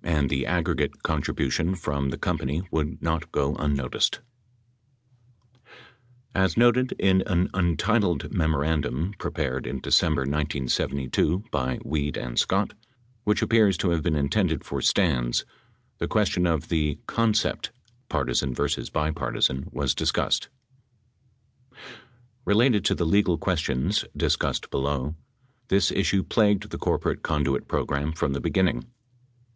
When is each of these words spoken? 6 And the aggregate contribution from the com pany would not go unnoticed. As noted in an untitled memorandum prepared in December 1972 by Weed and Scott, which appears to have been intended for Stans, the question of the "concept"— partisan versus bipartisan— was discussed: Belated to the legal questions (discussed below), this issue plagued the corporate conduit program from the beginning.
6 - -
And 0.12 0.28
the 0.28 0.44
aggregate 0.44 1.04
contribution 1.04 1.76
from 1.76 2.10
the 2.10 2.18
com 2.18 2.38
pany 2.38 2.66
would 2.72 3.00
not 3.00 3.30
go 3.30 3.54
unnoticed. 3.54 4.18
As 6.34 6.56
noted 6.56 6.94
in 6.98 7.22
an 7.28 7.48
untitled 7.54 8.32
memorandum 8.34 9.12
prepared 9.20 9.68
in 9.68 9.78
December 9.80 10.22
1972 10.22 11.44
by 11.52 11.78
Weed 11.84 12.16
and 12.16 12.36
Scott, 12.40 12.72
which 13.22 13.40
appears 13.40 13.76
to 13.78 13.90
have 13.90 14.02
been 14.02 14.16
intended 14.16 14.64
for 14.64 14.80
Stans, 14.82 15.44
the 15.98 16.08
question 16.08 16.44
of 16.44 16.70
the 16.70 16.98
"concept"— 17.06 17.70
partisan 18.08 18.52
versus 18.52 18.90
bipartisan— 18.90 19.68
was 19.70 19.94
discussed: 19.94 20.48
Belated 22.44 22.84
to 22.84 22.96
the 22.96 23.06
legal 23.06 23.38
questions 23.38 24.04
(discussed 24.16 24.72
below), 24.72 25.14
this 25.68 25.92
issue 25.92 26.24
plagued 26.24 26.70
the 26.70 26.78
corporate 26.78 27.22
conduit 27.22 27.68
program 27.68 28.12
from 28.12 28.32
the 28.32 28.40
beginning. 28.40 28.82